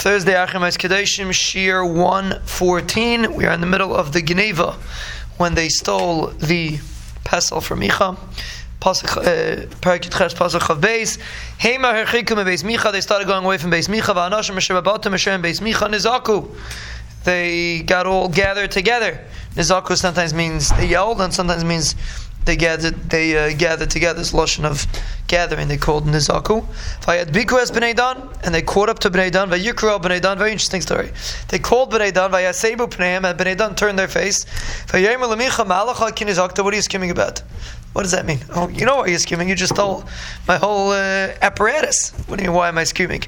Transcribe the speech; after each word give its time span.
Thursday, 0.00 0.40
Achim 0.40 0.62
Kedeshim, 0.62 1.32
Shir 1.32 1.84
114. 1.84 3.34
We 3.34 3.46
are 3.46 3.52
in 3.52 3.60
the 3.60 3.66
middle 3.66 3.96
of 3.96 4.12
the 4.12 4.22
Geneva 4.22 4.76
when 5.38 5.54
they 5.54 5.68
stole 5.68 6.28
the 6.28 6.78
pesel 7.24 7.60
from 7.60 7.80
Micha. 7.80 8.16
Uh, 8.16 9.66
Beis 12.44 12.62
Micha. 12.62 12.92
They 12.92 13.00
started 13.00 13.26
going 13.26 13.44
away 13.44 13.58
from 13.58 13.72
Beis 13.72 13.88
Micha. 13.88 14.14
Micha 15.60 15.88
Nizaku. 15.88 16.48
They 17.24 17.82
got 17.82 18.06
all 18.06 18.28
gathered 18.28 18.70
together. 18.70 19.18
Nizaku 19.56 19.96
sometimes 19.96 20.32
means 20.32 20.70
they 20.76 20.86
yelled 20.86 21.20
and 21.20 21.34
sometimes 21.34 21.64
means 21.64 21.96
they 22.48 22.56
gathered 22.56 22.94
they 23.10 23.36
uh, 23.36 23.54
gathered 23.56 23.90
together. 23.90 24.18
This 24.18 24.32
lotion 24.32 24.64
of 24.64 24.86
gathering 25.28 25.68
they 25.68 25.76
called 25.76 26.06
nizaku. 26.06 26.64
Vayad 27.02 27.26
biku 27.26 27.60
es 27.60 27.70
bnei 27.70 27.94
dan, 27.94 28.26
and 28.42 28.54
they 28.54 28.62
caught 28.62 28.88
up 28.88 28.98
to 29.00 29.10
bnei 29.10 29.30
dan. 29.30 29.50
Vayikru 29.50 30.00
bnei 30.00 30.20
dan. 30.20 30.38
Very 30.38 30.52
interesting 30.52 30.80
story. 30.80 31.10
They 31.48 31.58
called 31.58 31.92
bnei 31.92 32.12
dan. 32.12 32.30
Vayasebu 32.30 32.88
pneim, 32.88 33.28
and 33.28 33.38
bnei 33.38 33.56
dan 33.56 33.74
turned 33.74 33.98
their 33.98 34.08
face. 34.08 34.46
Malacha. 34.88 36.64
What 36.64 36.72
are 36.72 36.76
you 36.76 36.82
skimming 36.82 37.10
about? 37.10 37.42
What 37.92 38.02
does 38.02 38.12
that 38.12 38.24
mean? 38.24 38.38
Oh, 38.54 38.68
you 38.68 38.86
know 38.86 38.96
why 38.96 39.06
you're 39.08 39.18
skimming. 39.18 39.48
You 39.48 39.54
just 39.54 39.74
stole 39.74 40.04
my 40.46 40.56
whole 40.56 40.90
uh, 40.90 41.34
apparatus. 41.42 42.12
What 42.26 42.38
do 42.38 42.44
you 42.44 42.50
mean? 42.50 42.56
Why 42.56 42.68
am 42.68 42.78
I 42.78 42.84
skimming? 42.84 43.24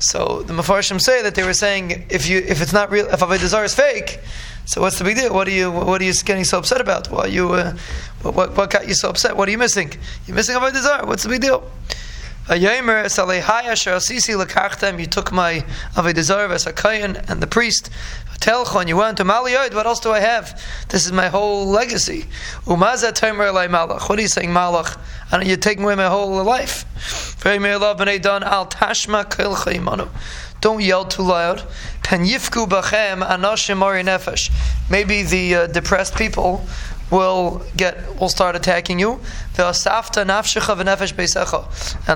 So 0.00 0.42
the 0.42 0.54
Mefarshim 0.54 1.00
say 1.00 1.22
that 1.22 1.34
they 1.34 1.44
were 1.44 1.54
saying 1.54 2.06
if 2.10 2.28
you 2.28 2.38
if 2.38 2.60
it's 2.62 2.72
not 2.72 2.90
real 2.90 3.06
if 3.06 3.20
Avodah 3.20 3.64
is 3.64 3.74
fake, 3.74 4.20
so 4.68 4.82
what's 4.82 4.98
the 4.98 5.04
big 5.04 5.16
deal? 5.16 5.32
What 5.32 5.48
are 5.48 5.50
you 5.50 5.70
What 5.70 6.02
are 6.02 6.04
you 6.04 6.12
getting 6.12 6.44
so 6.44 6.58
upset 6.58 6.82
about? 6.82 7.10
Why 7.10 7.24
you 7.24 7.54
uh, 7.54 7.74
what, 8.20 8.54
what 8.54 8.68
got 8.68 8.86
you 8.86 8.92
so 8.92 9.08
upset? 9.08 9.34
What 9.34 9.48
are 9.48 9.50
you 9.50 9.56
missing? 9.56 9.94
You're 10.26 10.36
missing 10.36 10.56
Avodah 10.56 10.82
Zarah. 10.82 11.06
What's 11.06 11.22
the 11.22 11.30
big 11.30 11.40
deal? 11.40 11.70
You 12.50 12.66
took 15.06 15.32
my 15.32 15.64
Avodah 15.94 16.20
Zarah 16.22 16.48
Vesakayan 16.50 17.30
and 17.30 17.42
the 17.42 17.46
priest. 17.46 17.88
Telchon, 18.40 18.88
you 18.88 18.96
went 18.98 19.16
to 19.16 19.24
Maliyod. 19.24 19.74
What 19.74 19.86
else 19.86 20.00
do 20.00 20.12
I 20.12 20.20
have? 20.20 20.62
This 20.90 21.06
is 21.06 21.12
my 21.12 21.28
whole 21.28 21.66
legacy. 21.66 22.26
Umaza 22.66 23.12
Tomer 23.12 23.50
Elai 23.50 23.68
Malach. 23.68 24.08
What 24.10 24.18
are 24.18 24.22
you 24.22 24.28
saying, 24.28 24.50
Malach? 24.50 24.98
And 25.32 25.46
you're 25.46 25.56
taking 25.56 25.84
away 25.84 25.94
my 25.94 26.08
whole 26.08 26.44
life. 26.44 26.84
Al 27.44 28.66
Tashma 28.66 29.24
Don't 30.60 30.80
yell 30.80 31.04
too 31.04 31.22
loud. 31.22 31.62
Maybe 34.90 35.22
the 35.22 35.54
uh, 35.54 35.66
depressed 35.66 36.16
people 36.16 36.66
will 37.10 37.62
get 37.76 38.18
will 38.20 38.28
start 38.28 38.56
attacking 38.56 38.98
you. 38.98 39.20
And 39.56 39.74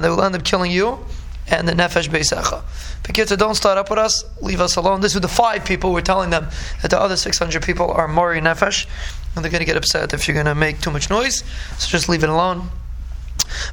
they 0.05 0.09
will 0.09 0.23
end 0.23 0.35
up 0.35 0.45
killing 0.45 0.71
you 0.71 0.99
and 1.49 1.69
the 1.69 1.73
nefesh 1.73 2.09
beisecha. 2.09 2.63
Bekitza, 3.03 3.37
don't 3.37 3.55
start 3.55 3.79
up 3.79 3.91
with 3.91 3.99
us. 3.99 4.25
Leave 4.41 4.61
us 4.61 4.77
alone. 4.77 5.01
This 5.01 5.15
is 5.15 5.21
the 5.21 5.29
five 5.29 5.65
people. 5.65 5.93
We're 5.93 6.01
telling 6.01 6.31
them 6.31 6.49
that 6.83 6.91
the 6.91 7.01
other 7.01 7.17
600 7.17 7.63
people 7.63 7.91
are 7.91 8.07
mori 8.07 8.41
nefesh, 8.41 8.87
and 9.35 9.45
they're 9.45 9.51
going 9.51 9.61
to 9.61 9.67
get 9.67 9.77
upset 9.77 10.15
if 10.15 10.29
you're 10.29 10.35
going 10.35 10.47
to 10.47 10.55
make 10.55 10.81
too 10.81 10.91
much 10.91 11.11
noise. 11.11 11.43
So 11.79 11.89
just 11.89 12.09
leave 12.09 12.23
it 12.23 12.31
alone. 12.31 12.71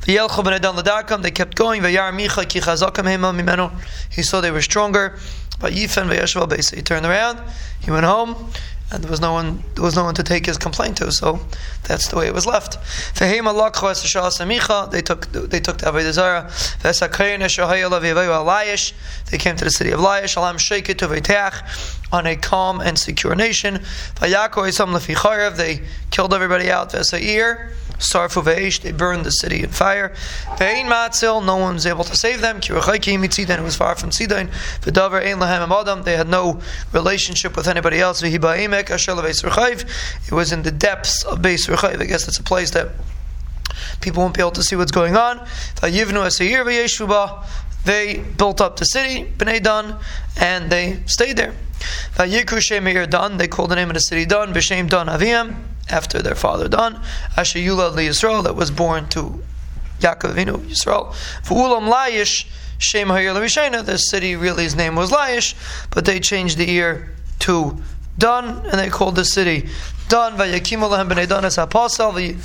They 0.05 1.31
kept 1.31 1.55
going. 1.55 1.81
He 1.81 4.23
saw 4.23 4.41
they 4.41 4.51
were 4.51 4.61
stronger. 4.61 5.17
He 5.71 5.87
turned 5.87 7.05
around. 7.05 7.41
He 7.81 7.91
went 7.91 8.05
home 8.05 8.51
and 8.91 9.03
there 9.03 9.11
was 9.11 9.21
no 9.21 9.33
one 9.33 9.63
there 9.75 9.83
was 9.83 9.95
no 9.95 10.03
one 10.03 10.15
to 10.15 10.23
take 10.23 10.47
his 10.47 10.57
complaint 10.57 10.97
to, 10.97 11.11
so 11.11 11.39
that's 11.83 12.07
the 12.07 12.15
way 12.15 12.25
it 12.27 12.33
was 12.33 12.47
left. 12.47 12.79
They 13.19 13.39
took 15.01 15.31
they 15.31 15.59
took 15.59 15.77
the 15.77 15.85
Avodah. 15.85 16.13
They 19.29 19.37
came 19.37 19.55
to 19.55 19.63
the 19.63 19.71
city 19.71 19.91
of 19.91 19.99
Laish, 19.99 20.35
Alam 20.37 20.57
to 20.57 21.07
on 22.11 22.25
a 22.25 22.35
calm 22.35 22.81
and 22.81 22.97
secure 22.97 23.35
nation. 23.35 23.83
They 24.19 24.33
killed 26.09 26.33
everybody 26.33 26.71
out. 26.71 26.89
Sarfu 27.99 28.41
Veish, 28.41 28.81
they 28.81 28.91
burned 28.91 29.25
the 29.25 29.31
city 29.31 29.61
in 29.61 29.69
fire. 29.69 30.13
Ve'in 30.57 30.85
Matzil, 30.85 31.45
no 31.45 31.57
one 31.57 31.75
was 31.75 31.85
able 31.85 32.03
to 32.05 32.15
save 32.15 32.41
them. 32.41 32.59
Kirachayki 32.61 33.19
Mitzidan, 33.19 33.59
it 33.59 33.63
was 33.63 33.75
far 33.75 33.95
from 33.95 34.11
Sidon. 34.11 34.47
V'davar 34.81 35.21
Ein 35.23 35.37
Lahem 35.37 35.69
Adam, 35.69 36.03
they 36.03 36.15
had 36.17 36.27
no 36.27 36.61
relationship 36.93 37.55
with 37.55 37.67
anybody 37.67 37.99
else. 37.99 38.21
V'hiba 38.21 38.57
Emek, 38.57 38.89
Asher 38.89 39.11
Beis 39.11 39.85
it 40.25 40.31
was 40.31 40.51
in 40.51 40.63
the 40.63 40.71
depths 40.71 41.23
of 41.23 41.39
Beis 41.39 41.67
Rechayiv. 41.67 42.01
I 42.01 42.05
guess 42.05 42.27
it's 42.27 42.39
a 42.39 42.43
place 42.43 42.71
that 42.71 42.89
people 44.01 44.23
won't 44.23 44.33
be 44.33 44.41
able 44.41 44.51
to 44.51 44.63
see 44.63 44.75
what's 44.75 44.91
going 44.91 45.15
on. 45.15 45.45
They 47.85 48.17
built 48.17 48.59
up 48.61 48.75
the 48.75 48.83
city, 48.85 49.25
Bnei 49.37 49.63
Dan, 49.63 49.95
and 50.37 50.69
they 50.69 50.99
stayed 51.05 51.37
there. 51.37 51.53
They 52.17 53.47
called 53.47 53.69
the 53.69 53.75
name 53.75 53.87
of 53.89 53.93
the 53.93 53.99
city 54.01 54.25
Dan, 54.25 54.53
B'Shem 54.53 54.89
Dan 54.89 55.07
Aviyam, 55.07 55.55
after 55.89 56.21
their 56.21 56.35
father 56.35 56.67
Dan, 56.67 57.01
Asher 57.35 57.59
Yula 57.59 57.91
Yisrael, 57.91 58.43
that 58.43 58.55
was 58.55 58.71
born 58.71 59.07
to 59.09 59.41
Yaakov 59.99 60.35
Avinu 60.35 60.57
Yisrael. 60.57 61.13
V'ulam 61.43 61.91
Layish, 61.91 62.47
Shem 62.77 63.09
Hayir 63.09 63.35
Rishena, 63.35 63.85
the 63.85 63.97
city 63.97 64.35
really 64.35 64.63
his 64.63 64.75
name 64.75 64.95
was 64.95 65.11
Layish, 65.11 65.55
but 65.91 66.05
they 66.05 66.19
changed 66.19 66.57
the 66.57 66.65
year 66.65 67.13
to 67.39 67.77
Dan, 68.17 68.65
and 68.65 68.79
they 68.79 68.89
called 68.89 69.15
the 69.15 69.25
city 69.25 69.67
Dan. 70.07 70.33
Vayakim 70.33 70.79
Alahem 70.79 71.09
Bnei 71.09 71.27
Dan 71.27 71.45
as 71.45 71.57
apostle. 71.57 72.11
They 72.11 72.35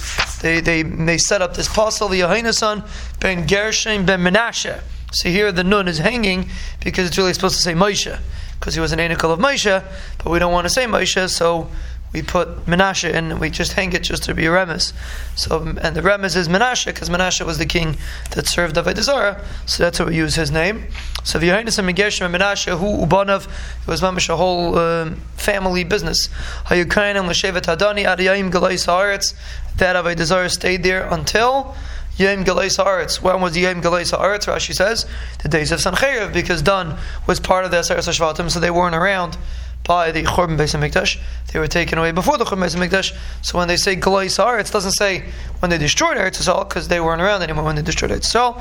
they 0.60 0.82
they 0.82 1.18
set 1.18 1.42
up 1.42 1.54
this 1.54 1.68
apostle, 1.68 2.08
the 2.08 2.20
Yohainason 2.20 2.86
ben 3.20 3.46
Gershon 3.46 4.06
ben 4.06 4.20
Menashe. 4.20 4.80
So 5.12 5.28
here 5.28 5.52
the 5.52 5.64
nun 5.64 5.86
is 5.86 5.98
hanging 5.98 6.48
because 6.82 7.06
it's 7.06 7.18
really 7.18 7.32
supposed 7.32 7.56
to 7.56 7.62
say 7.62 7.72
Moshe 7.72 8.18
because 8.58 8.74
he 8.74 8.80
was 8.80 8.92
an 8.92 8.98
einikel 8.98 9.30
of 9.30 9.38
Moshe, 9.38 9.84
but 10.18 10.30
we 10.30 10.38
don't 10.38 10.52
want 10.52 10.64
to 10.64 10.70
say 10.70 10.86
Moshe, 10.86 11.28
so 11.28 11.68
we 12.14 12.22
put 12.22 12.64
Menashe 12.66 13.10
in 13.10 13.32
and 13.32 13.40
we 13.40 13.50
just 13.50 13.72
hang 13.72 13.92
it 13.92 14.04
just 14.04 14.22
to 14.22 14.34
be 14.34 14.46
a 14.46 14.48
remes. 14.48 14.92
So, 15.34 15.60
and 15.60 15.96
the 15.96 16.00
remes 16.00 16.36
is 16.36 16.48
Menashe 16.48 16.86
because 16.86 17.10
Menashe 17.10 17.44
was 17.44 17.58
the 17.58 17.66
king 17.66 17.96
that 18.30 18.46
served 18.46 18.76
Avodah 18.76 19.44
so 19.66 19.82
that's 19.82 19.98
how 19.98 20.06
we 20.06 20.16
use 20.16 20.36
his 20.36 20.52
name. 20.52 20.84
So 21.24 21.40
V'yahinis 21.40 21.78
and 21.78 21.88
Megershim 21.88 22.26
and 22.26 22.34
Menashe, 22.34 22.78
who 22.78 23.04
Ubanav, 23.04 23.46
it 23.46 23.86
was 23.88 24.00
mamish 24.00 24.28
a 24.28 24.36
whole 24.36 24.78
um, 24.78 25.16
family 25.36 25.82
business. 25.82 26.28
Hayukain 26.66 27.16
and 27.16 27.28
Lashevet 27.28 27.62
Hadani, 27.62 28.04
Adiyayim 28.04 28.52
Galay 28.52 28.74
Saaretz, 28.74 29.34
that 29.76 29.96
Avodah 29.96 30.50
stayed 30.50 30.84
there 30.84 31.06
until 31.12 31.74
Yom 32.16 32.44
Galei 32.44 32.66
Haaretz. 32.66 33.20
When 33.20 33.40
was 33.40 33.54
the 33.54 33.60
Yom 33.60 33.82
Galei 33.82 34.08
Haaretz? 34.08 34.46
Rashi 34.46 34.72
says 34.72 35.04
the 35.42 35.48
days 35.48 35.72
of 35.72 35.80
Sancheiriv, 35.80 36.32
because 36.32 36.62
Dan 36.62 36.96
was 37.26 37.40
part 37.40 37.64
of 37.64 37.72
the 37.72 37.78
Aseret 37.78 37.98
Shvatim, 37.98 38.48
so 38.48 38.60
they 38.60 38.70
weren't 38.70 38.94
around 38.94 39.36
by 39.84 40.10
the 40.10 40.22
Churban 40.22 40.56
Beis 40.56 40.74
Hamikdash. 40.74 41.18
They 41.52 41.58
were 41.60 41.68
taken 41.68 41.98
away 41.98 42.10
before 42.10 42.36
the 42.38 42.44
Churban 42.44 42.64
Beis 42.64 42.74
Hamikdash. 42.74 43.16
So 43.42 43.58
when 43.58 43.68
they 43.68 43.76
say 43.76 43.94
Galei 43.96 44.26
Haaretz, 44.26 44.68
it 44.68 44.72
doesn't 44.72 44.92
say 44.92 45.24
when 45.60 45.70
they 45.70 45.78
destroyed 45.78 46.16
Eretz 46.16 46.40
Yisrael, 46.40 46.68
because 46.68 46.88
they 46.88 47.00
weren't 47.00 47.22
around 47.22 47.42
anymore 47.42 47.64
when 47.64 47.76
they 47.76 47.82
destroyed 47.82 48.10
Eretz 48.10 48.34
Yisrael. 48.34 48.60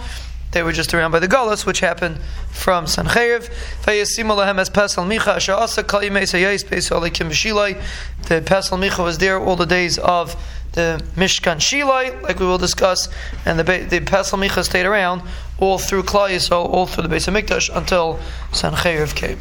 They 0.52 0.62
were 0.62 0.72
just 0.72 0.94
around 0.94 1.10
by 1.12 1.18
the 1.18 1.28
Galus, 1.28 1.66
which 1.66 1.80
happened 1.80 2.20
from 2.52 2.86
Sancheiriv. 2.86 3.50
The 8.28 8.42
Pesel 8.42 8.78
Micha 8.78 9.04
was 9.04 9.18
there 9.18 9.40
all 9.40 9.56
the 9.56 9.66
days 9.66 9.98
of 9.98 10.36
the 10.74 11.04
Mishkan 11.16 11.58
Shilai, 11.58 12.22
like 12.22 12.40
we 12.40 12.46
will 12.46 12.60
discuss, 12.60 13.10
and 13.46 13.58
the 13.58 13.64
the 13.64 14.00
Pesel 14.02 14.38
Micha 14.38 14.64
stayed 14.64 14.86
around 14.86 15.24
all 15.58 15.80
through 15.80 16.04
Klal 16.04 16.30
Yisrael, 16.30 16.70
all 16.70 16.86
through 16.86 17.08
the 17.08 17.16
Beis 17.16 17.28
Hamikdash 17.28 17.76
until 17.76 18.20
Sancheiriv 18.52 19.16
came. 19.16 19.40